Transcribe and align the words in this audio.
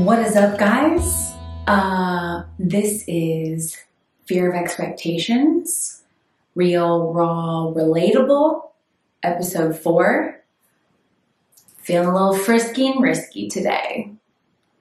What 0.00 0.20
is 0.20 0.34
up, 0.34 0.58
guys? 0.58 1.34
Uh, 1.66 2.44
this 2.58 3.04
is 3.06 3.76
Fear 4.24 4.48
of 4.48 4.56
Expectations, 4.56 6.04
Real, 6.54 7.12
Raw, 7.12 7.70
Relatable, 7.76 8.70
episode 9.22 9.78
four. 9.78 10.40
Feeling 11.82 12.08
a 12.08 12.14
little 12.14 12.32
frisky 12.32 12.88
and 12.88 13.02
risky 13.02 13.46
today. 13.46 14.12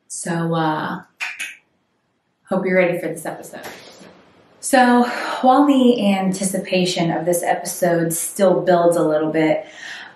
So, 0.07 0.55
uh, 0.55 1.01
hope 2.45 2.65
you're 2.65 2.77
ready 2.77 2.97
for 2.97 3.07
this 3.07 3.25
episode. 3.25 3.67
So, 4.61 5.03
while 5.41 5.67
the 5.67 6.13
anticipation 6.13 7.11
of 7.11 7.25
this 7.25 7.43
episode 7.43 8.13
still 8.13 8.61
builds 8.61 8.95
a 8.95 9.03
little 9.03 9.33
bit, 9.33 9.65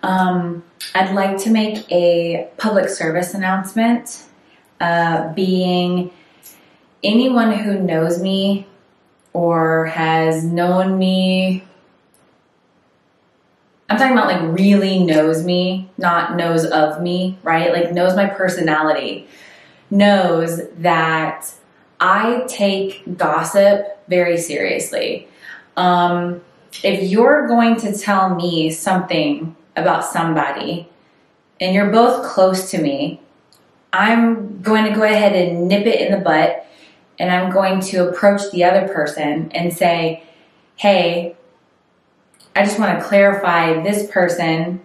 um, 0.01 0.63
I'd 0.95 1.13
like 1.13 1.39
to 1.39 1.49
make 1.49 1.91
a 1.91 2.47
public 2.55 2.87
service 2.87 3.33
announcement. 3.33 4.27
Uh, 4.83 5.31
being 5.31 6.11
anyone 7.05 7.53
who 7.53 7.79
knows 7.79 8.21
me 8.21 8.67
or 9.31 9.85
has 9.85 10.43
known 10.43 10.97
me, 10.97 11.63
I'm 13.87 13.97
talking 13.97 14.11
about 14.11 14.27
like 14.27 14.59
really 14.59 14.99
knows 14.99 15.45
me, 15.45 15.89
not 15.97 16.35
knows 16.35 16.65
of 16.65 17.01
me, 17.01 17.37
right? 17.43 17.71
Like 17.71 17.93
knows 17.93 18.13
my 18.13 18.25
personality, 18.25 19.25
knows 19.89 20.59
that 20.79 21.49
I 22.01 22.43
take 22.49 23.17
gossip 23.17 24.05
very 24.09 24.37
seriously. 24.37 25.29
Um, 25.77 26.41
if 26.83 27.09
you're 27.09 27.47
going 27.47 27.77
to 27.77 27.97
tell 27.97 28.35
me 28.35 28.69
something 28.69 29.55
about 29.77 30.03
somebody 30.03 30.89
and 31.61 31.73
you're 31.73 31.89
both 31.89 32.25
close 32.25 32.69
to 32.71 32.81
me, 32.81 33.21
I'm 33.93 34.61
going 34.61 34.85
to 34.85 34.95
go 34.95 35.03
ahead 35.03 35.33
and 35.33 35.67
nip 35.67 35.85
it 35.85 36.01
in 36.01 36.11
the 36.11 36.17
butt 36.17 36.65
and 37.19 37.31
I'm 37.31 37.51
going 37.51 37.79
to 37.81 38.09
approach 38.09 38.51
the 38.51 38.63
other 38.63 38.91
person 38.91 39.51
and 39.51 39.71
say, 39.71 40.23
hey, 40.75 41.35
I 42.55 42.65
just 42.65 42.79
want 42.79 42.99
to 42.99 43.05
clarify 43.05 43.81
this 43.83 44.09
person 44.11 44.81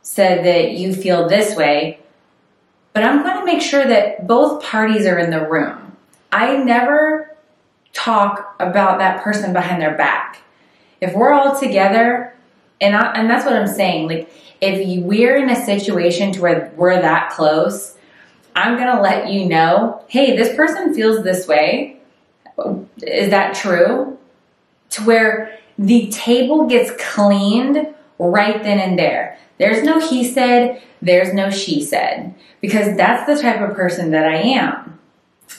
said 0.00 0.44
that 0.44 0.72
you 0.72 0.94
feel 0.94 1.28
this 1.28 1.54
way, 1.54 2.00
but 2.92 3.04
I'm 3.04 3.22
going 3.22 3.38
to 3.38 3.44
make 3.44 3.62
sure 3.62 3.86
that 3.86 4.26
both 4.26 4.62
parties 4.62 5.06
are 5.06 5.18
in 5.18 5.30
the 5.30 5.46
room. 5.46 5.96
I 6.32 6.56
never 6.56 7.36
talk 7.92 8.56
about 8.58 8.98
that 8.98 9.22
person 9.22 9.52
behind 9.52 9.80
their 9.80 9.96
back. 9.96 10.38
If 11.00 11.14
we're 11.14 11.32
all 11.32 11.58
together, 11.58 12.34
and 12.80 12.96
I, 12.96 13.12
and 13.12 13.30
that's 13.30 13.44
what 13.44 13.54
I'm 13.54 13.68
saying, 13.68 14.08
like 14.08 14.30
if 14.62 15.04
we're 15.04 15.36
in 15.36 15.50
a 15.50 15.66
situation 15.66 16.32
to 16.32 16.40
where 16.40 16.72
we're 16.76 17.02
that 17.02 17.30
close, 17.30 17.96
I'm 18.54 18.78
gonna 18.78 19.02
let 19.02 19.28
you 19.28 19.46
know, 19.46 20.04
hey, 20.06 20.36
this 20.36 20.54
person 20.54 20.94
feels 20.94 21.24
this 21.24 21.48
way. 21.48 22.00
Is 23.02 23.30
that 23.30 23.54
true? 23.56 24.16
To 24.90 25.02
where 25.02 25.58
the 25.78 26.08
table 26.10 26.66
gets 26.66 26.92
cleaned 27.02 27.92
right 28.18 28.62
then 28.62 28.78
and 28.78 28.96
there. 28.98 29.36
There's 29.58 29.82
no 29.82 29.98
he 29.98 30.22
said, 30.24 30.80
there's 31.00 31.34
no 31.34 31.50
she 31.50 31.82
said, 31.82 32.34
because 32.60 32.96
that's 32.96 33.26
the 33.26 33.42
type 33.42 33.60
of 33.60 33.74
person 33.74 34.12
that 34.12 34.28
I 34.28 34.36
am. 34.36 35.00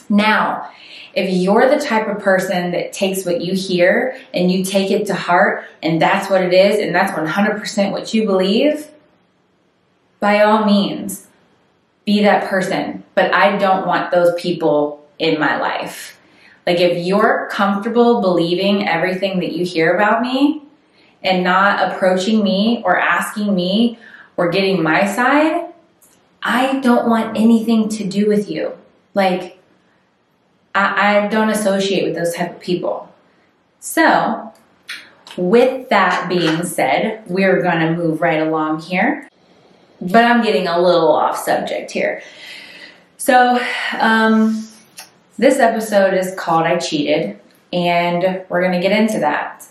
Now, 0.08 0.70
if 1.14 1.30
you're 1.30 1.68
the 1.68 1.84
type 1.84 2.08
of 2.08 2.22
person 2.22 2.72
that 2.72 2.92
takes 2.92 3.26
what 3.26 3.42
you 3.42 3.54
hear 3.54 4.18
and 4.32 4.50
you 4.50 4.64
take 4.64 4.90
it 4.90 5.06
to 5.06 5.14
heart 5.14 5.64
and 5.82 6.00
that's 6.00 6.30
what 6.30 6.42
it 6.42 6.54
is 6.54 6.80
and 6.80 6.94
that's 6.94 7.12
100% 7.12 7.92
what 7.92 8.14
you 8.14 8.24
believe, 8.24 8.90
by 10.24 10.40
all 10.40 10.64
means, 10.64 11.26
be 12.06 12.22
that 12.22 12.48
person. 12.48 13.04
But 13.14 13.34
I 13.34 13.58
don't 13.58 13.86
want 13.86 14.10
those 14.10 14.34
people 14.40 15.06
in 15.18 15.38
my 15.38 15.60
life. 15.60 16.18
Like 16.66 16.80
if 16.80 17.06
you're 17.06 17.46
comfortable 17.52 18.22
believing 18.22 18.88
everything 18.88 19.38
that 19.40 19.52
you 19.52 19.66
hear 19.66 19.94
about 19.94 20.22
me 20.22 20.62
and 21.22 21.44
not 21.44 21.92
approaching 21.92 22.42
me 22.42 22.80
or 22.86 22.98
asking 22.98 23.54
me 23.54 23.98
or 24.38 24.48
getting 24.48 24.82
my 24.82 25.04
side, 25.06 25.66
I 26.42 26.80
don't 26.80 27.06
want 27.06 27.36
anything 27.36 27.90
to 27.90 28.04
do 28.04 28.26
with 28.26 28.50
you. 28.50 28.72
Like, 29.12 29.58
I, 30.74 31.24
I 31.24 31.28
don't 31.28 31.50
associate 31.50 32.04
with 32.04 32.14
those 32.14 32.34
type 32.34 32.52
of 32.52 32.60
people. 32.60 33.12
So, 33.78 34.54
with 35.36 35.90
that 35.90 36.30
being 36.30 36.64
said, 36.64 37.24
we're 37.26 37.60
going 37.60 37.80
to 37.80 37.92
move 37.92 38.22
right 38.22 38.40
along 38.40 38.80
here. 38.80 39.28
But 40.04 40.24
I'm 40.24 40.42
getting 40.42 40.66
a 40.66 40.80
little 40.80 41.10
off 41.10 41.38
subject 41.38 41.90
here. 41.90 42.22
So, 43.16 43.58
um, 43.98 44.68
this 45.38 45.58
episode 45.58 46.14
is 46.14 46.34
called 46.36 46.66
I 46.66 46.78
Cheated, 46.78 47.40
and 47.72 48.44
we're 48.48 48.60
going 48.60 48.80
to 48.80 48.80
get 48.80 48.92
into 48.92 49.18
that. 49.20 49.66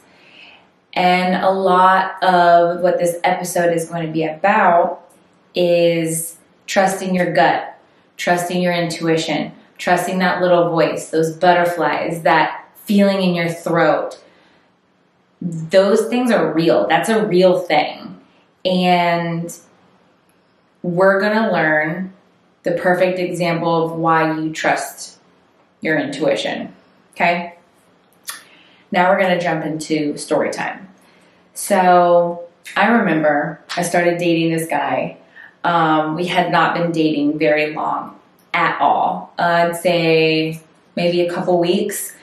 And 0.94 1.44
a 1.44 1.50
lot 1.50 2.22
of 2.24 2.82
what 2.82 3.00
this 3.00 3.18
episode 3.24 3.74
is 3.74 3.88
going 3.88 4.06
to 4.06 4.12
be 4.12 4.26
about 4.26 5.08
is 5.56 6.38
trusting 6.68 7.16
your 7.16 7.34
gut, 7.34 7.80
trusting 8.18 8.62
your 8.62 8.74
intuition, 8.74 9.52
trusting 9.78 10.20
that 10.20 10.42
little 10.42 10.70
voice, 10.70 11.10
those 11.10 11.36
butterflies, 11.36 12.24
that 12.24 12.68
feeling 12.76 13.22
in 13.22 13.36
your 13.36 13.50
throat. 13.50 14.22
Those 15.42 16.08
things 16.08 16.32
are 16.32 16.54
real. 16.54 16.88
That's 16.88 17.10
a 17.10 17.26
real 17.26 17.60
thing. 17.60 18.20
And 18.66 19.56
we're 20.84 21.20
going 21.20 21.36
to 21.36 21.52
learn 21.52 22.14
the 22.64 22.74
perfect 22.74 23.18
example 23.18 23.86
of 23.86 23.94
why 23.94 24.40
you 24.40 24.54
trust 24.54 25.18
your 25.82 25.98
intuition. 25.98 26.74
Okay? 27.12 27.56
Now 28.92 29.10
we're 29.10 29.20
going 29.20 29.38
to 29.38 29.44
jump 29.44 29.66
into 29.66 30.18
story 30.18 30.52
time. 30.52 30.90
So 31.54 32.48
I 32.76 32.88
remember 32.88 33.62
I 33.76 33.82
started 33.82 34.18
dating 34.18 34.52
this 34.52 34.68
guy. 34.68 35.18
Um, 35.64 36.16
we 36.16 36.28
had 36.28 36.52
not 36.52 36.76
been 36.76 36.92
dating 36.92 37.40
very 37.40 37.74
long 37.74 38.20
at 38.54 38.80
all. 38.80 39.34
I'd 39.38 39.76
say 39.76 40.62
maybe 40.96 41.22
a 41.22 41.32
couple 41.32 41.60
weeks. 41.60 42.16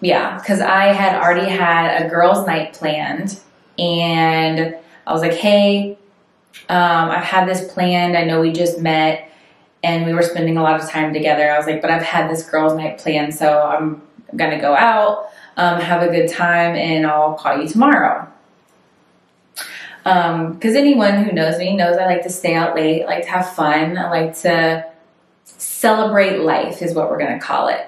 Yeah, 0.00 0.38
because 0.38 0.60
I 0.60 0.86
had 0.92 1.20
already 1.20 1.48
had 1.48 2.02
a 2.02 2.08
girls' 2.08 2.44
night 2.46 2.72
planned, 2.72 3.38
and 3.78 4.76
I 5.06 5.12
was 5.12 5.22
like, 5.22 5.34
hey, 5.34 5.96
um, 6.68 7.10
I've 7.10 7.24
had 7.24 7.48
this 7.48 7.72
planned. 7.72 8.16
I 8.16 8.24
know 8.24 8.40
we 8.40 8.52
just 8.52 8.78
met 8.78 9.30
and 9.82 10.04
we 10.04 10.12
were 10.12 10.22
spending 10.22 10.56
a 10.56 10.62
lot 10.62 10.80
of 10.80 10.88
time 10.88 11.12
together. 11.12 11.50
I 11.50 11.56
was 11.56 11.66
like, 11.66 11.80
but 11.80 11.90
I've 11.90 12.02
had 12.02 12.30
this 12.30 12.42
girls' 12.48 12.74
night 12.74 12.98
planned, 12.98 13.34
so 13.34 13.62
I'm 13.62 14.02
gonna 14.36 14.60
go 14.60 14.74
out, 14.74 15.30
um, 15.56 15.80
have 15.80 16.02
a 16.02 16.08
good 16.08 16.28
time, 16.28 16.76
and 16.76 17.06
I'll 17.06 17.34
call 17.34 17.60
you 17.60 17.68
tomorrow. 17.68 18.28
Because 20.02 20.74
um, 20.74 20.76
anyone 20.76 21.24
who 21.24 21.32
knows 21.32 21.58
me 21.58 21.76
knows 21.76 21.96
I 21.96 22.06
like 22.06 22.22
to 22.22 22.30
stay 22.30 22.54
out 22.54 22.74
late, 22.74 23.02
I 23.02 23.06
like 23.06 23.24
to 23.24 23.30
have 23.30 23.52
fun, 23.54 23.96
I 23.98 24.10
like 24.10 24.38
to 24.40 24.86
celebrate 25.44 26.38
life, 26.40 26.82
is 26.82 26.94
what 26.94 27.10
we're 27.10 27.18
gonna 27.18 27.40
call 27.40 27.68
it. 27.68 27.86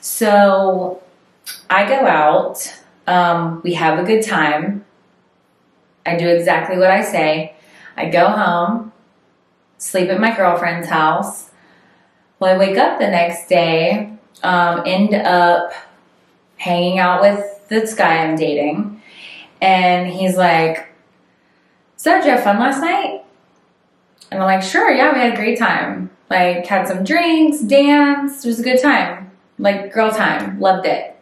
So 0.00 1.02
I 1.68 1.88
go 1.88 2.06
out, 2.06 2.72
um, 3.06 3.60
we 3.64 3.74
have 3.74 3.98
a 3.98 4.04
good 4.04 4.24
time. 4.24 4.84
I 6.04 6.16
do 6.16 6.28
exactly 6.28 6.78
what 6.78 6.90
I 6.90 7.02
say. 7.02 7.55
I 7.96 8.10
go 8.10 8.28
home, 8.28 8.92
sleep 9.78 10.10
at 10.10 10.20
my 10.20 10.36
girlfriend's 10.36 10.88
house. 10.88 11.50
Well, 12.38 12.54
I 12.54 12.58
wake 12.58 12.76
up 12.76 12.98
the 12.98 13.08
next 13.08 13.48
day, 13.48 14.12
um, 14.42 14.82
end 14.84 15.14
up 15.14 15.72
hanging 16.58 16.98
out 16.98 17.22
with 17.22 17.68
this 17.68 17.94
guy 17.94 18.18
I'm 18.18 18.36
dating, 18.36 19.00
and 19.60 20.06
he's 20.06 20.36
like, 20.36 20.88
So, 21.96 22.16
did 22.16 22.24
you 22.26 22.30
have 22.32 22.44
fun 22.44 22.58
last 22.58 22.80
night? 22.80 23.22
And 24.30 24.40
I'm 24.40 24.46
like, 24.46 24.62
Sure, 24.62 24.90
yeah, 24.90 25.12
we 25.12 25.20
had 25.20 25.32
a 25.32 25.36
great 25.36 25.58
time. 25.58 26.10
Like, 26.28 26.66
had 26.66 26.88
some 26.88 27.04
drinks, 27.04 27.60
danced, 27.60 28.44
it 28.44 28.48
was 28.48 28.60
a 28.60 28.64
good 28.64 28.82
time. 28.82 29.30
Like, 29.58 29.92
girl 29.92 30.10
time, 30.10 30.60
loved 30.60 30.86
it. 30.86 31.16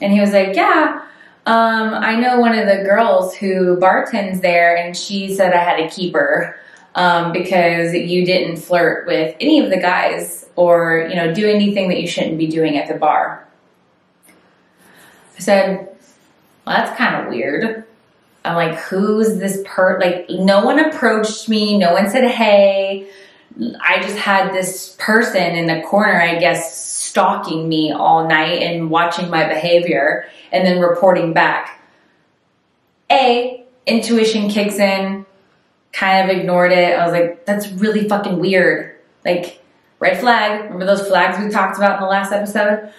And 0.00 0.12
he 0.12 0.20
was 0.20 0.32
like, 0.32 0.54
Yeah, 0.54 1.02
um, 1.46 1.94
I 1.94 2.16
know 2.16 2.38
one 2.38 2.56
of 2.56 2.66
the 2.66 2.84
girls 2.84 3.34
who 3.34 3.76
bartends 3.78 4.42
there, 4.42 4.76
and 4.76 4.96
she 4.96 5.34
said 5.34 5.52
I 5.52 5.64
had 5.64 5.76
to 5.76 5.94
keep 5.94 6.14
her 6.14 6.56
um, 6.94 7.32
because 7.32 7.94
you 7.94 8.24
didn't 8.24 8.58
flirt 8.58 9.06
with 9.06 9.34
any 9.40 9.60
of 9.60 9.70
the 9.70 9.78
guys 9.78 10.48
or 10.54 11.06
you 11.08 11.16
know 11.16 11.34
do 11.34 11.48
anything 11.48 11.88
that 11.88 12.00
you 12.00 12.06
shouldn't 12.06 12.38
be 12.38 12.46
doing 12.46 12.76
at 12.76 12.86
the 12.86 12.94
bar. 12.94 13.46
I 15.36 15.40
said, 15.40 15.88
well, 16.64 16.76
that's 16.76 16.96
kind 16.96 17.16
of 17.16 17.28
weird. 17.28 17.84
I'm 18.44 18.54
like, 18.54 18.78
who's 18.78 19.38
this 19.38 19.62
per? 19.64 19.98
Like, 20.00 20.26
no 20.30 20.64
one 20.64 20.78
approached 20.78 21.48
me. 21.48 21.78
No 21.78 21.92
one 21.92 22.08
said 22.10 22.28
hey. 22.30 23.08
I 23.80 24.00
just 24.00 24.16
had 24.16 24.52
this 24.52 24.96
person 24.98 25.54
in 25.56 25.66
the 25.66 25.82
corner, 25.86 26.20
I 26.20 26.38
guess, 26.38 27.01
stalking 27.12 27.68
me 27.68 27.92
all 27.92 28.26
night 28.26 28.62
and 28.62 28.88
watching 28.88 29.28
my 29.28 29.46
behavior 29.46 30.24
and 30.50 30.66
then 30.66 30.80
reporting 30.80 31.34
back. 31.34 31.78
A, 33.10 33.66
intuition 33.86 34.48
kicks 34.48 34.76
in, 34.76 35.26
kind 35.92 36.30
of 36.30 36.34
ignored 36.34 36.72
it. 36.72 36.98
I 36.98 37.04
was 37.04 37.12
like, 37.12 37.44
that's 37.44 37.68
really 37.72 38.08
fucking 38.08 38.38
weird. 38.38 38.96
Like, 39.26 39.62
red 39.98 40.18
flag. 40.20 40.64
Remember 40.64 40.86
those 40.86 41.06
flags 41.06 41.38
we 41.38 41.50
talked 41.50 41.76
about 41.76 41.98
in 41.98 42.02
the 42.02 42.08
last 42.08 42.32
episode? 42.32 42.90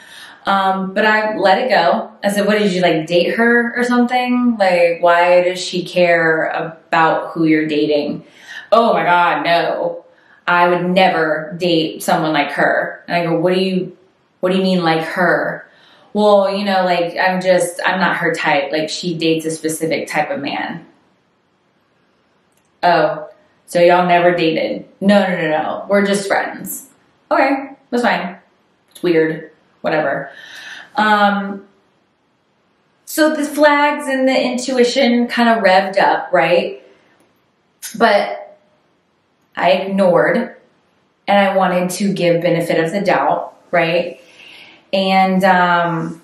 Um, 0.46 0.94
but 0.94 1.08
I 1.08 1.36
let 1.36 1.58
it 1.58 1.70
go. 1.70 2.12
I 2.24 2.30
said, 2.30 2.46
what 2.46 2.60
did 2.60 2.72
you 2.72 2.82
like 2.82 3.08
date 3.08 3.34
her 3.34 3.74
or 3.76 3.84
something? 3.84 4.58
Like, 4.60 5.02
why 5.02 5.42
does 5.42 5.60
she 5.60 5.84
care 5.84 6.50
about 6.50 7.32
who 7.32 7.46
you're 7.46 7.66
dating? 7.66 8.26
Oh 8.72 8.94
my 8.94 9.06
God, 9.06 9.44
no. 9.44 10.06
I 10.46 10.68
would 10.68 10.86
never 10.86 11.56
date 11.58 12.04
someone 12.04 12.34
like 12.34 12.52
her. 12.52 13.04
And 13.08 13.18
I 13.18 13.26
go, 13.26 13.40
what 13.40 13.56
do 13.56 13.60
you, 13.60 13.98
what 14.44 14.52
do 14.52 14.58
you 14.58 14.64
mean 14.64 14.84
like 14.84 15.06
her? 15.06 15.66
Well, 16.12 16.54
you 16.54 16.66
know, 16.66 16.84
like 16.84 17.16
I'm 17.16 17.40
just, 17.40 17.80
I'm 17.86 17.98
not 17.98 18.18
her 18.18 18.36
type. 18.36 18.74
Like 18.74 18.90
she 18.90 19.18
dates 19.18 19.46
a 19.46 19.52
specific 19.52 20.10
type 20.10 20.30
of 20.30 20.42
man. 20.42 20.86
Oh, 22.84 23.30
so 23.68 23.80
y'all 23.80 24.06
never 24.06 24.36
dated? 24.36 24.86
No, 25.00 25.22
no, 25.22 25.30
no, 25.30 25.50
no. 25.50 25.86
We're 25.88 26.06
just 26.06 26.28
friends. 26.28 26.90
Okay, 27.32 27.70
that's 27.90 28.04
fine. 28.04 28.38
It's 28.92 29.02
weird 29.02 29.52
whatever. 29.80 30.30
Um, 30.98 31.66
so 33.06 33.34
the 33.34 33.46
flags 33.46 34.08
and 34.08 34.28
the 34.28 34.38
intuition 34.38 35.30
kind 35.30 35.48
of 35.48 35.64
revved 35.64 35.98
up, 35.98 36.34
right? 36.34 36.84
But 37.98 38.60
I 39.56 39.72
ignored 39.72 40.58
and 41.30 41.50
I 41.50 41.56
wanted 41.56 41.92
to 41.92 42.12
give 42.12 42.42
benefit 42.42 42.84
of 42.84 42.92
the 42.92 43.00
doubt, 43.00 43.58
right? 43.72 44.20
And 44.94 45.44
um, 45.44 46.22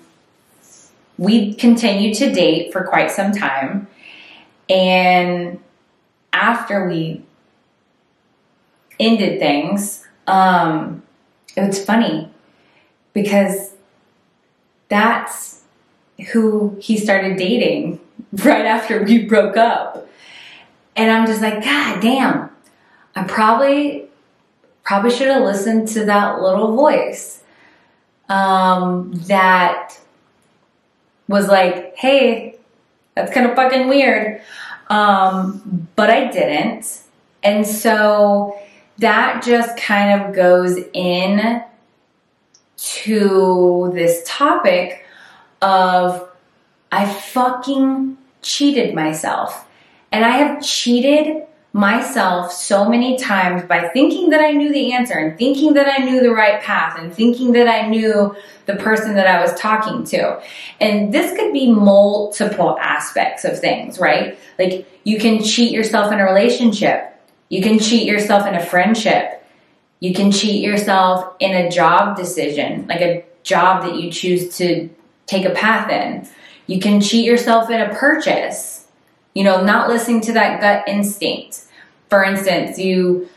we 1.18 1.54
continued 1.54 2.14
to 2.16 2.32
date 2.32 2.72
for 2.72 2.84
quite 2.84 3.10
some 3.10 3.32
time. 3.32 3.88
And 4.70 5.60
after 6.32 6.88
we 6.88 7.22
ended 9.00 9.40
things, 9.40 10.06
um, 10.28 11.02
it 11.56 11.66
was 11.66 11.84
funny 11.84 12.30
because 13.12 13.74
that's 14.88 15.62
who 16.32 16.76
he 16.80 16.96
started 16.96 17.36
dating 17.36 18.00
right 18.44 18.64
after 18.64 19.02
we 19.02 19.24
broke 19.26 19.56
up. 19.56 20.06
And 20.94 21.10
I'm 21.10 21.26
just 21.26 21.42
like, 21.42 21.64
God 21.64 22.00
damn, 22.00 22.50
I 23.16 23.24
probably 23.24 24.04
probably 24.84 25.10
should 25.10 25.28
have 25.28 25.42
listened 25.42 25.88
to 25.88 26.04
that 26.04 26.40
little 26.40 26.74
voice 26.74 27.39
um, 28.30 29.12
that 29.26 29.98
was 31.28 31.48
like, 31.48 31.96
hey, 31.96 32.56
that's 33.14 33.32
kind 33.34 33.50
of 33.50 33.56
fucking 33.56 33.88
weird. 33.88 34.40
Um, 34.88 35.88
but 35.96 36.10
I 36.10 36.30
didn't. 36.30 37.02
And 37.42 37.66
so 37.66 38.58
that 38.98 39.42
just 39.42 39.76
kind 39.76 40.22
of 40.22 40.34
goes 40.34 40.78
in 40.92 41.62
to 42.76 43.90
this 43.94 44.22
topic 44.26 45.04
of 45.60 46.28
I 46.92 47.12
fucking 47.12 48.16
cheated 48.42 48.94
myself. 48.94 49.66
And 50.12 50.24
I 50.24 50.30
have 50.30 50.62
cheated 50.62 51.46
myself 51.72 52.52
so 52.52 52.88
many 52.88 53.16
times 53.16 53.62
by 53.64 53.88
thinking 53.88 54.30
that 54.30 54.40
I 54.40 54.50
knew 54.50 54.72
the 54.72 54.92
answer 54.92 55.14
and 55.14 55.38
thinking 55.38 55.74
that 55.74 55.86
I 55.86 56.04
knew 56.04 56.20
the 56.20 56.32
right 56.32 56.60
path 56.60 56.98
and 56.98 57.14
thinking 57.14 57.52
that 57.52 57.68
I 57.68 57.86
knew 57.86 58.34
the 58.66 58.74
person 58.74 59.14
that 59.14 59.28
I 59.28 59.40
was 59.40 59.54
talking 59.54 60.04
to. 60.06 60.42
And 60.80 61.14
this 61.14 61.36
could 61.36 61.52
be 61.52 61.70
multiple 61.70 62.76
aspects 62.80 63.44
of 63.44 63.58
things, 63.58 64.00
right? 64.00 64.36
Like 64.58 64.88
you 65.04 65.18
can 65.20 65.44
cheat 65.44 65.70
yourself 65.70 66.12
in 66.12 66.18
a 66.18 66.24
relationship. 66.24 67.06
You 67.48 67.62
can 67.62 67.78
cheat 67.78 68.06
yourself 68.06 68.46
in 68.46 68.54
a 68.54 68.64
friendship. 68.64 69.44
You 70.00 70.12
can 70.12 70.32
cheat 70.32 70.64
yourself 70.64 71.36
in 71.38 71.52
a 71.52 71.70
job 71.70 72.16
decision, 72.16 72.86
like 72.88 73.00
a 73.00 73.24
job 73.42 73.82
that 73.84 73.96
you 73.96 74.10
choose 74.10 74.56
to 74.56 74.88
take 75.26 75.44
a 75.44 75.50
path 75.50 75.88
in. 75.90 76.28
You 76.66 76.80
can 76.80 77.00
cheat 77.00 77.24
yourself 77.24 77.70
in 77.70 77.80
a 77.80 77.94
purchase, 77.94 78.69
you 79.34 79.44
know, 79.44 79.62
not 79.62 79.88
listening 79.88 80.20
to 80.22 80.32
that 80.32 80.60
gut 80.60 80.88
instinct. 80.88 81.64
For 82.08 82.24
instance, 82.24 82.78
you, 82.78 83.28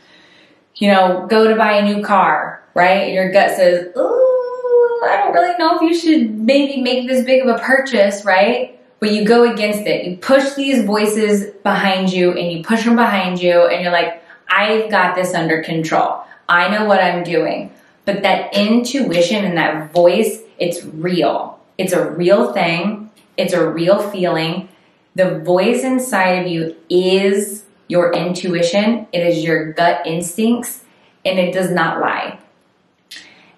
you 0.76 0.90
know, 0.90 1.26
go 1.28 1.48
to 1.48 1.54
buy 1.54 1.74
a 1.74 1.84
new 1.84 2.02
car, 2.02 2.62
right? 2.74 3.12
Your 3.12 3.30
gut 3.30 3.56
says, 3.56 3.96
Ooh, 3.96 5.02
I 5.06 5.20
don't 5.22 5.32
really 5.32 5.56
know 5.58 5.76
if 5.76 5.82
you 5.82 5.94
should 5.94 6.38
maybe 6.38 6.82
make 6.82 7.06
this 7.06 7.24
big 7.24 7.42
of 7.42 7.48
a 7.48 7.58
purchase, 7.58 8.24
right? 8.24 8.80
But 9.00 9.12
you 9.12 9.24
go 9.24 9.50
against 9.50 9.80
it. 9.80 10.06
You 10.06 10.16
push 10.16 10.54
these 10.54 10.84
voices 10.84 11.52
behind 11.62 12.12
you 12.12 12.32
and 12.32 12.50
you 12.50 12.64
push 12.64 12.84
them 12.84 12.96
behind 12.96 13.40
you 13.40 13.66
and 13.66 13.82
you're 13.82 13.92
like, 13.92 14.22
I've 14.48 14.90
got 14.90 15.14
this 15.14 15.34
under 15.34 15.62
control. 15.62 16.22
I 16.48 16.68
know 16.68 16.84
what 16.84 17.00
I'm 17.00 17.22
doing. 17.22 17.72
But 18.04 18.22
that 18.22 18.54
intuition 18.54 19.44
and 19.44 19.56
that 19.56 19.92
voice, 19.92 20.40
it's 20.58 20.84
real. 20.84 21.60
It's 21.78 21.92
a 21.92 22.10
real 22.10 22.52
thing. 22.52 23.10
It's 23.36 23.52
a 23.52 23.68
real 23.68 23.98
feeling. 24.10 24.68
The 25.14 25.38
voice 25.38 25.84
inside 25.84 26.40
of 26.40 26.46
you 26.48 26.76
is 26.88 27.64
your 27.88 28.12
intuition. 28.12 29.06
It 29.12 29.26
is 29.26 29.44
your 29.44 29.72
gut 29.72 30.06
instincts 30.06 30.82
and 31.24 31.38
it 31.38 31.52
does 31.52 31.70
not 31.70 32.00
lie. 32.00 32.38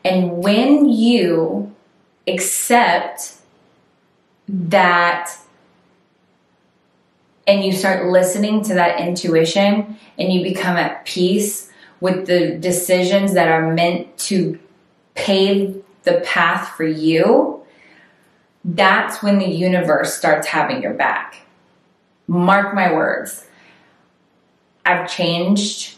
And 0.04 0.38
when 0.42 0.88
you 0.88 1.74
accept 2.28 3.34
that 4.48 5.32
and 7.46 7.64
you 7.64 7.72
start 7.72 8.06
listening 8.06 8.62
to 8.64 8.74
that 8.74 9.00
intuition 9.00 9.98
and 10.18 10.32
you 10.32 10.42
become 10.42 10.76
at 10.76 11.04
peace 11.06 11.70
with 12.00 12.26
the 12.26 12.56
decisions 12.58 13.34
that 13.34 13.48
are 13.48 13.72
meant 13.72 14.16
to 14.18 14.58
pave 15.14 15.82
the 16.02 16.20
path 16.20 16.76
for 16.76 16.84
you, 16.84 17.64
that's 18.64 19.22
when 19.22 19.38
the 19.38 19.48
universe 19.48 20.14
starts 20.14 20.48
having 20.48 20.82
your 20.82 20.94
back. 20.94 21.45
Mark 22.28 22.74
my 22.74 22.92
words. 22.92 23.46
I've 24.84 25.10
changed 25.10 25.96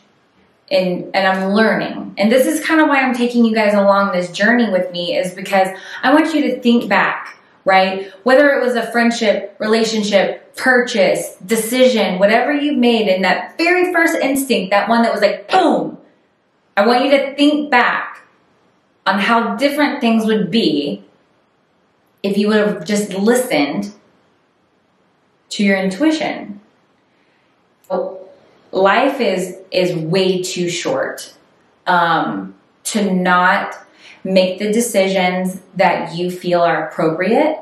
and 0.70 1.10
and 1.14 1.26
I'm 1.26 1.52
learning. 1.52 2.14
And 2.18 2.30
this 2.30 2.46
is 2.46 2.64
kind 2.64 2.80
of 2.80 2.88
why 2.88 3.00
I'm 3.00 3.14
taking 3.14 3.44
you 3.44 3.54
guys 3.54 3.74
along 3.74 4.12
this 4.12 4.30
journey 4.30 4.70
with 4.70 4.90
me 4.92 5.16
is 5.16 5.34
because 5.34 5.68
I 6.02 6.12
want 6.12 6.34
you 6.34 6.42
to 6.42 6.60
think 6.60 6.88
back, 6.88 7.38
right? 7.64 8.12
Whether 8.24 8.50
it 8.50 8.62
was 8.62 8.74
a 8.74 8.90
friendship, 8.90 9.56
relationship, 9.58 10.56
purchase, 10.56 11.36
decision, 11.36 12.18
whatever 12.18 12.52
you 12.52 12.72
made 12.72 13.08
in 13.08 13.22
that 13.22 13.56
very 13.56 13.92
first 13.92 14.16
instinct, 14.16 14.70
that 14.70 14.88
one 14.88 15.02
that 15.02 15.12
was 15.12 15.22
like 15.22 15.50
boom, 15.50 15.98
I 16.76 16.86
want 16.86 17.04
you 17.04 17.10
to 17.12 17.34
think 17.34 17.70
back 17.70 18.22
on 19.06 19.18
how 19.18 19.56
different 19.56 20.00
things 20.00 20.26
would 20.26 20.50
be 20.50 21.04
if 22.22 22.36
you 22.36 22.48
would 22.48 22.58
have 22.58 22.84
just 22.84 23.10
listened 23.14 23.92
to 25.50 25.64
your 25.64 25.76
intuition. 25.76 26.60
Life 28.70 29.20
is 29.20 29.56
is 29.70 29.94
way 29.94 30.42
too 30.42 30.68
short 30.68 31.34
um, 31.86 32.54
to 32.84 33.12
not 33.12 33.76
make 34.24 34.58
the 34.58 34.72
decisions 34.72 35.60
that 35.74 36.14
you 36.14 36.30
feel 36.30 36.60
are 36.60 36.88
appropriate, 36.88 37.58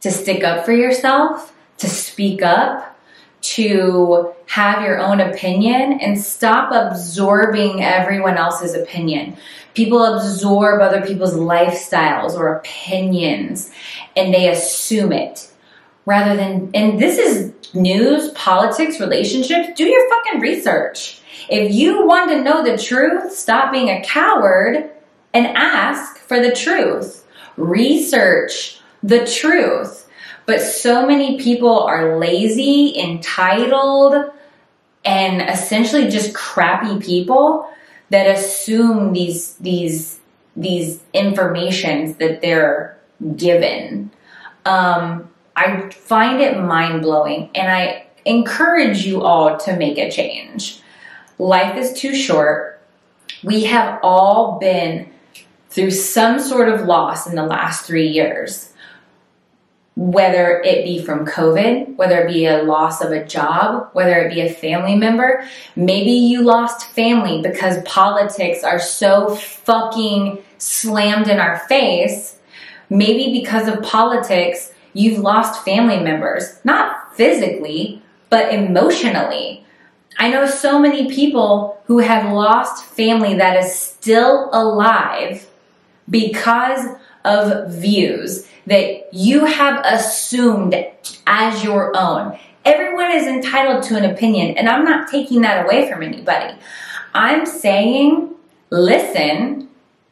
to 0.00 0.10
stick 0.10 0.42
up 0.42 0.64
for 0.64 0.72
yourself, 0.72 1.54
to 1.78 1.88
speak 1.88 2.42
up, 2.42 2.98
to 3.40 4.34
have 4.46 4.82
your 4.82 4.98
own 4.98 5.20
opinion 5.20 6.00
and 6.00 6.20
stop 6.20 6.72
absorbing 6.72 7.82
everyone 7.82 8.36
else's 8.36 8.74
opinion. 8.74 9.36
People 9.74 10.02
absorb 10.04 10.80
other 10.80 11.06
people's 11.06 11.34
lifestyles 11.34 12.34
or 12.34 12.54
opinions 12.54 13.70
and 14.16 14.34
they 14.34 14.48
assume 14.48 15.12
it 15.12 15.50
rather 16.08 16.36
than, 16.36 16.70
and 16.74 16.98
this 16.98 17.18
is 17.18 17.52
news, 17.74 18.30
politics, 18.30 18.98
relationships. 18.98 19.68
Do 19.76 19.84
your 19.84 20.08
fucking 20.08 20.40
research. 20.40 21.20
If 21.48 21.74
you 21.74 22.06
want 22.06 22.30
to 22.30 22.42
know 22.42 22.64
the 22.64 22.78
truth, 22.78 23.32
stop 23.32 23.72
being 23.72 23.88
a 23.88 24.02
coward 24.02 24.90
and 25.34 25.46
ask 25.46 26.18
for 26.18 26.40
the 26.40 26.52
truth. 26.52 27.26
Research 27.56 28.80
the 29.02 29.26
truth 29.26 30.08
but 30.48 30.62
so 30.62 31.06
many 31.06 31.38
people 31.38 31.82
are 31.82 32.16
lazy, 32.16 32.98
entitled, 32.98 34.32
and 35.04 35.42
essentially 35.42 36.08
just 36.08 36.34
crappy 36.34 36.98
people 37.00 37.68
that 38.08 38.26
assume 38.26 39.12
these 39.12 39.56
these 39.56 40.18
these 40.56 41.02
informations 41.12 42.16
that 42.16 42.40
they're 42.40 42.98
given. 43.36 44.10
Um, 44.64 45.28
I 45.58 45.90
find 45.90 46.40
it 46.40 46.58
mind 46.58 47.02
blowing, 47.02 47.50
and 47.54 47.70
I 47.70 48.06
encourage 48.24 49.04
you 49.04 49.22
all 49.22 49.56
to 49.58 49.76
make 49.76 49.98
a 49.98 50.10
change. 50.10 50.80
Life 51.38 51.76
is 51.76 51.92
too 51.92 52.14
short. 52.14 52.80
We 53.42 53.64
have 53.64 53.98
all 54.02 54.58
been 54.58 55.10
through 55.70 55.90
some 55.90 56.38
sort 56.38 56.68
of 56.68 56.86
loss 56.86 57.26
in 57.26 57.34
the 57.34 57.44
last 57.44 57.84
three 57.84 58.08
years 58.08 58.68
whether 59.98 60.60
it 60.60 60.84
be 60.84 61.02
from 61.04 61.26
COVID, 61.26 61.96
whether 61.96 62.20
it 62.20 62.32
be 62.32 62.46
a 62.46 62.62
loss 62.62 63.00
of 63.00 63.10
a 63.10 63.24
job, 63.26 63.88
whether 63.94 64.14
it 64.20 64.32
be 64.32 64.40
a 64.40 64.48
family 64.48 64.94
member. 64.94 65.44
Maybe 65.74 66.12
you 66.12 66.42
lost 66.42 66.86
family 66.90 67.42
because 67.42 67.82
politics 67.82 68.62
are 68.62 68.78
so 68.78 69.34
fucking 69.34 70.38
slammed 70.58 71.26
in 71.26 71.40
our 71.40 71.58
face. 71.66 72.38
Maybe 72.88 73.40
because 73.40 73.66
of 73.66 73.82
politics, 73.82 74.72
you've 74.92 75.18
lost 75.18 75.64
family 75.64 76.00
members, 76.00 76.60
not 76.64 77.14
physically, 77.16 78.02
but 78.30 78.52
emotionally. 78.52 79.64
I 80.18 80.30
know 80.30 80.46
so 80.46 80.78
many 80.78 81.12
people 81.14 81.80
who 81.86 81.98
have 81.98 82.32
lost 82.32 82.84
family 82.84 83.34
that 83.34 83.56
is 83.56 83.74
still 83.74 84.50
alive 84.52 85.48
because 86.10 86.86
of 87.24 87.72
views 87.72 88.46
that 88.66 89.12
you 89.12 89.44
have 89.44 89.82
assumed 89.84 90.74
as 91.26 91.64
your 91.64 91.96
own. 91.96 92.38
Everyone 92.64 93.10
is 93.12 93.26
entitled 93.26 93.82
to 93.84 93.96
an 93.96 94.04
opinion, 94.04 94.56
and 94.56 94.68
I'm 94.68 94.84
not 94.84 95.10
taking 95.10 95.40
that 95.42 95.64
away 95.64 95.90
from 95.90 96.02
anybody. 96.02 96.54
I'm 97.14 97.46
saying 97.46 98.34
listen 98.70 99.68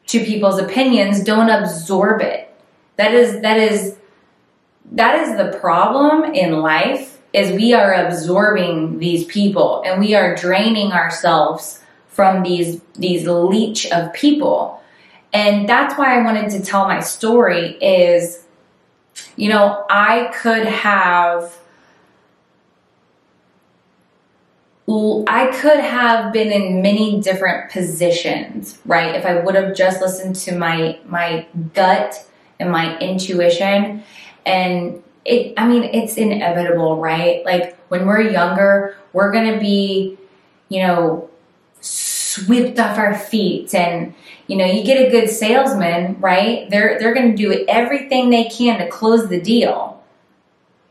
to 0.07 0.25
people's 0.25 0.59
opinions, 0.59 1.23
don't 1.23 1.51
absorb 1.51 2.23
it. 2.23 2.49
That 2.97 3.13
is 3.13 3.43
that 3.43 3.59
is 3.59 3.97
that 4.93 5.21
is 5.21 5.37
the 5.37 5.59
problem 5.59 6.35
in 6.35 6.61
life 6.61 7.19
is 7.33 7.53
we 7.53 7.75
are 7.75 7.93
absorbing 7.93 8.99
these 8.99 9.25
people 9.25 9.83
and 9.85 10.01
we 10.01 10.15
are 10.15 10.35
draining 10.35 10.93
ourselves 10.93 11.83
from 12.09 12.43
these 12.43 12.81
these 12.95 13.27
leech 13.27 13.87
of 13.93 14.13
people. 14.15 14.81
And 15.33 15.69
that's 15.69 15.99
why 15.99 16.19
I 16.19 16.25
wanted 16.25 16.51
to 16.51 16.63
tell 16.63 16.87
my 16.87 17.01
story 17.01 17.77
is 17.83 18.43
you 19.37 19.49
know, 19.49 19.85
I 19.91 20.33
could 20.35 20.67
have 20.67 21.59
I 25.29 25.49
could 25.61 25.81
have 25.81 26.33
been 26.33 26.53
in 26.53 26.81
many 26.81 27.21
different 27.21 27.73
positions, 27.73 28.79
right? 28.87 29.15
If 29.15 29.27
I 29.27 29.41
would 29.41 29.57
have 29.57 29.75
just 29.75 30.01
listened 30.01 30.37
to 30.37 30.57
my 30.57 30.99
my 31.07 31.47
gut 31.75 32.25
and 32.61 32.71
my 32.71 32.97
intuition 32.99 34.05
and 34.47 35.03
it 35.25 35.53
I 35.57 35.69
mean 35.69 35.85
it's 35.85 36.17
inevitable, 36.17 36.99
right? 36.99 37.45
Like 37.45 37.77
when 37.89 38.07
we're 38.07 38.23
younger, 38.23 38.97
we're 39.13 39.33
going 39.33 39.53
to 39.53 39.61
be, 39.61 40.17
you 40.69 40.83
know, 40.87 41.29
swept 41.81 42.79
off 42.79 42.97
our 42.97 43.15
feet. 43.15 43.75
And 43.75 44.15
you 44.47 44.57
know 44.57 44.65
you 44.65 44.85
get 44.85 45.07
a 45.07 45.11
good 45.11 45.29
salesman 45.29 46.21
right? 46.21 46.71
They're 46.71 46.99
they're 46.99 47.15
going 47.15 47.33
to 47.33 47.37
do 47.37 47.65
everything 47.69 48.31
they 48.31 48.45
can 48.45 48.79
to 48.79 48.89
close 48.89 49.29
the 49.29 49.41
deal. 49.41 50.03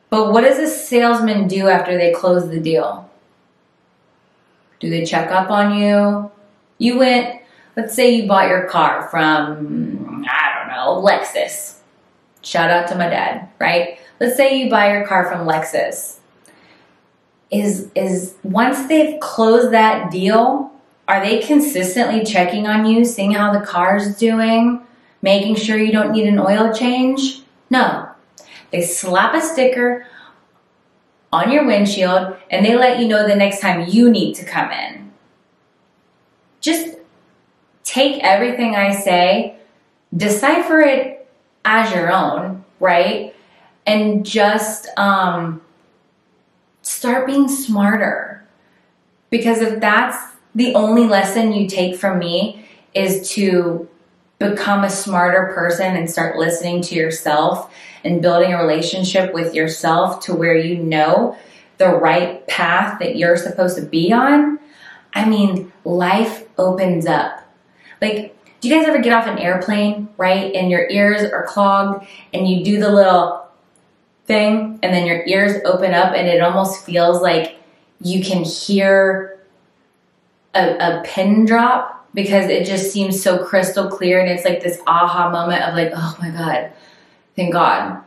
But 0.10 0.32
what 0.32 0.42
does 0.42 0.60
a 0.60 0.68
salesman 0.68 1.48
do 1.48 1.68
after 1.68 1.98
they 1.98 2.14
close 2.14 2.50
the 2.50 2.60
deal? 2.60 3.10
Do 4.80 4.90
they 4.90 5.06
check 5.06 5.32
up 5.32 5.50
on 5.50 5.80
you? 5.80 6.32
You 6.78 6.98
went 7.00 7.42
let's 7.76 7.94
say 7.94 8.16
you 8.16 8.28
bought 8.28 8.48
your 8.48 8.68
car 8.68 9.08
from 9.10 10.26
i 10.30 10.54
don't 10.58 10.70
know 10.70 11.02
lexus 11.02 11.75
shout 12.46 12.70
out 12.70 12.88
to 12.88 12.96
my 12.96 13.10
dad 13.10 13.50
right 13.60 14.00
let's 14.20 14.38
say 14.38 14.58
you 14.58 14.70
buy 14.70 14.92
your 14.92 15.06
car 15.06 15.30
from 15.30 15.48
lexus 15.48 16.20
is 17.52 17.92
is 17.96 18.36
once 18.44 18.88
they've 18.88 19.20
closed 19.20 19.72
that 19.72 20.12
deal 20.12 20.72
are 21.08 21.24
they 21.24 21.40
consistently 21.40 22.24
checking 22.24 22.68
on 22.68 22.86
you, 22.86 23.06
seeing 23.06 23.32
how 23.32 23.54
the 23.54 23.66
car's 23.66 24.18
doing, 24.18 24.82
making 25.22 25.56
sure 25.56 25.78
you 25.78 25.92
don't 25.92 26.12
need 26.12 26.28
an 26.28 26.40
oil 26.40 26.74
change? 26.74 27.44
No. 27.70 28.10
They 28.72 28.82
slap 28.82 29.36
a 29.36 29.42
sticker 29.42 30.08
on 31.32 31.52
your 31.52 31.66
windshield 31.66 32.36
and 32.50 32.66
they 32.66 32.76
let 32.76 33.00
you 33.00 33.08
know 33.08 33.28
the 33.28 33.36
next 33.36 33.60
time 33.60 33.88
you 33.88 34.10
need 34.10 34.36
to 34.36 34.46
come 34.46 34.72
in. 34.72 35.12
Just 36.60 36.98
take 37.84 38.24
everything 38.24 38.76
I 38.76 38.92
say, 38.92 39.58
decipher 40.16 40.80
it 40.80 41.15
as 41.66 41.92
your 41.92 42.12
own, 42.12 42.64
right? 42.80 43.36
And 43.86 44.26
just 44.26 44.88
um, 44.98 45.62
start 46.82 47.28
being 47.28 47.48
smarter. 47.48 48.46
Because 49.30 49.60
if 49.60 49.82
that's 49.82 50.18
the 50.54 50.74
only 50.76 51.06
lesson 51.08 51.52
you 51.52 51.68
take 51.68 51.98
from 51.98 52.20
me 52.20 52.66
is 52.94 53.30
to 53.32 53.90
become 54.40 54.84
a 54.84 54.90
smarter 54.90 55.52
person 55.54 55.96
and 55.96 56.10
start 56.10 56.38
listening 56.38 56.82
to 56.84 56.96
yourself 56.96 57.74
and 58.04 58.22
building 58.22 58.54
a 58.54 58.58
relationship 58.58 59.34
with 59.34 59.54
yourself 59.54 60.22
to 60.22 60.34
where 60.34 60.56
you 60.56 60.78
know 60.78 61.38
the 61.78 61.90
right 61.90 62.46
path 62.48 63.00
that 63.00 63.16
you're 63.18 63.36
supposed 63.36 63.76
to 63.78 63.84
be 63.84 64.14
on, 64.14 64.60
I 65.14 65.26
mean, 65.28 65.72
life 65.84 66.46
opens 66.58 67.06
up. 67.06 67.42
Like, 68.02 68.35
do 68.66 68.70
you 68.72 68.80
guys 68.80 68.88
ever 68.88 68.98
get 68.98 69.14
off 69.14 69.28
an 69.28 69.38
airplane, 69.38 70.10
right? 70.18 70.52
And 70.56 70.72
your 70.72 70.90
ears 70.90 71.22
are 71.22 71.46
clogged 71.46 72.08
and 72.34 72.50
you 72.50 72.66
do 72.66 72.80
the 72.80 72.90
little 72.90 73.48
thing 74.26 74.80
and 74.82 74.92
then 74.92 75.06
your 75.06 75.24
ears 75.28 75.62
open 75.66 75.94
up 75.94 76.16
and 76.16 76.28
it 76.28 76.42
almost 76.42 76.84
feels 76.84 77.22
like 77.22 77.60
you 78.02 78.24
can 78.24 78.44
hear 78.44 79.40
a, 80.56 80.78
a 80.78 81.04
pin 81.06 81.46
drop 81.46 82.10
because 82.16 82.50
it 82.50 82.66
just 82.66 82.92
seems 82.92 83.22
so 83.22 83.46
crystal 83.46 83.88
clear 83.88 84.20
and 84.20 84.32
it's 84.32 84.46
like 84.46 84.64
this 84.64 84.82
aha 84.88 85.30
moment 85.30 85.62
of 85.62 85.76
like, 85.76 85.92
oh 85.94 86.18
my 86.20 86.32
God, 86.32 86.74
thank 87.36 87.54
God. 87.54 88.02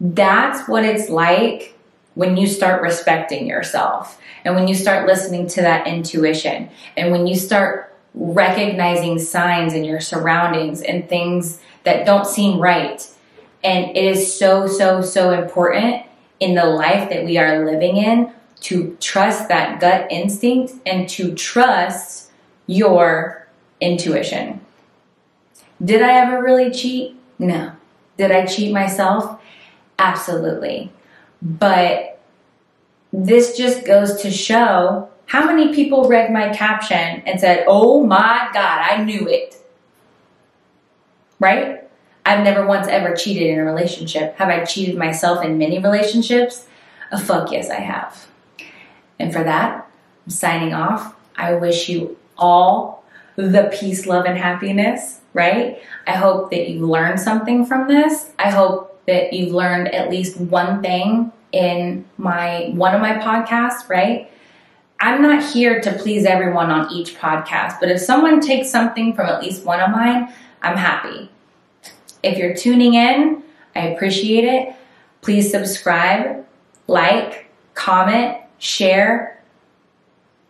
That's 0.00 0.68
what 0.68 0.84
it's 0.84 1.10
like 1.10 1.76
when 2.14 2.36
you 2.36 2.46
start 2.46 2.82
respecting 2.82 3.48
yourself 3.48 4.20
and 4.44 4.54
when 4.54 4.68
you 4.68 4.76
start 4.76 5.08
listening 5.08 5.48
to 5.48 5.62
that 5.62 5.88
intuition 5.88 6.70
and 6.96 7.10
when 7.10 7.26
you 7.26 7.34
start 7.34 7.91
recognizing 8.14 9.18
signs 9.18 9.72
in 9.72 9.84
your 9.84 10.00
surroundings 10.00 10.82
and 10.82 11.08
things 11.08 11.60
that 11.84 12.04
don't 12.04 12.26
seem 12.26 12.58
right. 12.60 13.08
And 13.64 13.96
it 13.96 14.04
is 14.04 14.38
so, 14.38 14.66
so, 14.66 15.00
so 15.02 15.32
important 15.32 16.04
in 16.40 16.54
the 16.54 16.64
life 16.64 17.08
that 17.10 17.24
we 17.24 17.38
are 17.38 17.64
living 17.64 17.96
in 17.96 18.32
to 18.60 18.96
trust 19.00 19.48
that 19.48 19.80
gut 19.80 20.10
instinct 20.10 20.74
and 20.86 21.08
to 21.08 21.34
trust 21.34 22.30
your 22.66 23.48
intuition. 23.80 24.60
Did 25.84 26.02
I 26.02 26.12
ever 26.12 26.42
really 26.42 26.70
cheat? 26.70 27.16
No. 27.38 27.72
Did 28.16 28.30
I 28.30 28.46
cheat 28.46 28.72
myself? 28.72 29.40
Absolutely. 29.98 30.92
But 31.40 32.20
this 33.12 33.56
just 33.56 33.84
goes 33.84 34.22
to 34.22 34.30
show 34.30 35.08
how 35.32 35.46
many 35.46 35.74
people 35.74 36.10
read 36.10 36.30
my 36.30 36.50
caption 36.50 37.22
and 37.24 37.40
said, 37.40 37.64
Oh 37.66 38.04
my 38.04 38.50
God, 38.52 38.80
I 38.82 39.02
knew 39.02 39.26
it. 39.26 39.56
Right? 41.40 41.88
I've 42.26 42.44
never 42.44 42.66
once 42.66 42.86
ever 42.86 43.16
cheated 43.16 43.48
in 43.48 43.58
a 43.58 43.64
relationship. 43.64 44.36
Have 44.36 44.50
I 44.50 44.66
cheated 44.66 44.98
myself 44.98 45.42
in 45.42 45.56
many 45.56 45.78
relationships? 45.78 46.66
A 47.12 47.18
fuck 47.18 47.50
yes, 47.50 47.70
I 47.70 47.80
have. 47.80 48.26
And 49.18 49.32
for 49.32 49.42
that, 49.42 49.90
I'm 50.26 50.30
signing 50.30 50.74
off. 50.74 51.14
I 51.34 51.54
wish 51.54 51.88
you 51.88 52.18
all 52.36 53.02
the 53.36 53.74
peace, 53.80 54.04
love, 54.04 54.26
and 54.26 54.36
happiness, 54.36 55.22
right? 55.32 55.80
I 56.06 56.12
hope 56.12 56.50
that 56.50 56.68
you 56.68 56.86
learned 56.86 57.18
something 57.18 57.64
from 57.64 57.88
this. 57.88 58.32
I 58.38 58.50
hope 58.50 59.02
that 59.06 59.32
you've 59.32 59.54
learned 59.54 59.94
at 59.94 60.10
least 60.10 60.38
one 60.38 60.82
thing 60.82 61.32
in 61.52 62.04
my 62.18 62.70
one 62.74 62.94
of 62.94 63.00
my 63.00 63.14
podcasts, 63.14 63.88
right? 63.88 64.28
I'm 65.02 65.20
not 65.20 65.42
here 65.42 65.80
to 65.80 65.92
please 65.94 66.24
everyone 66.24 66.70
on 66.70 66.92
each 66.92 67.18
podcast, 67.18 67.80
but 67.80 67.90
if 67.90 68.00
someone 68.00 68.38
takes 68.38 68.70
something 68.70 69.14
from 69.14 69.26
at 69.26 69.42
least 69.42 69.64
one 69.64 69.80
of 69.80 69.90
mine, 69.90 70.32
I'm 70.62 70.76
happy. 70.76 71.28
If 72.22 72.38
you're 72.38 72.54
tuning 72.54 72.94
in, 72.94 73.42
I 73.74 73.88
appreciate 73.88 74.44
it. 74.44 74.76
Please 75.20 75.50
subscribe, 75.50 76.46
like, 76.86 77.46
comment, 77.74 78.38
share. 78.58 79.42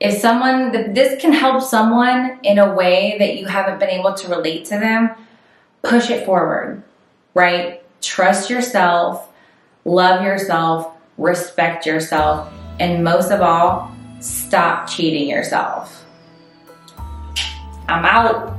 If 0.00 0.20
someone, 0.20 0.92
this 0.92 1.18
can 1.22 1.32
help 1.32 1.62
someone 1.62 2.38
in 2.42 2.58
a 2.58 2.74
way 2.74 3.16
that 3.20 3.38
you 3.38 3.46
haven't 3.46 3.80
been 3.80 3.88
able 3.88 4.12
to 4.12 4.28
relate 4.28 4.66
to 4.66 4.78
them, 4.78 5.12
push 5.80 6.10
it 6.10 6.26
forward, 6.26 6.82
right? 7.32 7.82
Trust 8.02 8.50
yourself, 8.50 9.30
love 9.86 10.22
yourself, 10.22 10.94
respect 11.16 11.86
yourself, 11.86 12.52
and 12.78 13.02
most 13.02 13.30
of 13.30 13.40
all, 13.40 13.90
stop 14.22 14.88
cheating 14.88 15.28
yourself. 15.28 16.04
I'm 17.88 18.04
out. 18.04 18.52